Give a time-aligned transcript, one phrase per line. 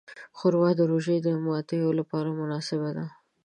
[0.37, 3.05] ښوروا د روژې د ماتیو لپاره مناسبه ده.